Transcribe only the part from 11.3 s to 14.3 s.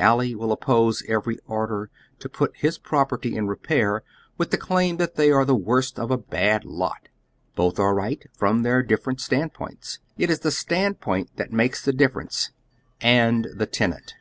that makes the difference— and the tenant.